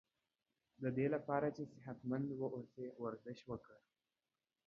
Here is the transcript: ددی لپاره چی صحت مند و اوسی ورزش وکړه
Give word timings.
ددی 0.81 1.05
لپاره 1.15 1.47
چی 1.55 1.63
صحت 1.73 1.97
مند 2.09 2.29
و 2.39 2.43
اوسی 2.55 2.85
ورزش 3.03 3.39
وکړه 3.49 3.77